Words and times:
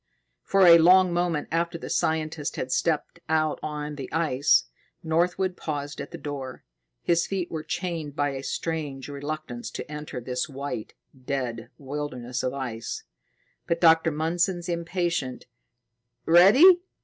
For 0.41 0.65
a 0.65 0.79
long 0.79 1.13
moment 1.13 1.47
after 1.51 1.77
the 1.77 1.87
scientist 1.91 2.55
had 2.55 2.71
stepped 2.71 3.19
out 3.29 3.59
on 3.61 3.97
the 3.97 4.11
ice, 4.11 4.63
Northwood 5.03 5.55
paused 5.55 6.01
at 6.01 6.09
the 6.09 6.17
door. 6.17 6.63
His 7.03 7.27
feet 7.27 7.51
were 7.51 7.61
chained 7.61 8.15
by 8.15 8.29
a 8.31 8.41
strange 8.41 9.09
reluctance 9.09 9.69
to 9.69 9.91
enter 9.91 10.19
this 10.19 10.49
white, 10.49 10.95
dead 11.25 11.69
wilderness 11.77 12.41
of 12.41 12.51
ice. 12.51 13.03
But 13.67 13.79
Dr. 13.79 14.11
Mundson's 14.11 14.67
impatient, 14.69 15.45
"Ready?" 16.25 16.81